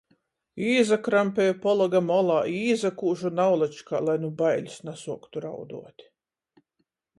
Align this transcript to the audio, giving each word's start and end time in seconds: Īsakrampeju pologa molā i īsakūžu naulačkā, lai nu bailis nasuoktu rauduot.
Īsakrampeju 0.67 1.57
pologa 1.65 2.01
molā 2.07 2.39
i 2.55 2.57
īsakūžu 2.71 3.33
naulačkā, 3.41 4.01
lai 4.09 4.17
nu 4.25 4.33
bailis 4.43 4.81
nasuoktu 4.91 5.47
rauduot. 5.49 6.11